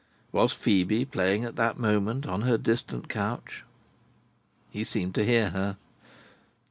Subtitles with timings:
[0.31, 3.63] Was Phœbe playing at that moment, on her distant couch?
[4.71, 5.77] He seemed to hear her.